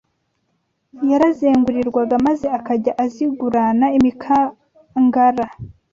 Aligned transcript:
yarazegurirwaga, 1.09 2.15
maze 2.27 2.45
akajya 2.57 2.93
azigurana 3.03 3.85
imikangara 3.97 5.45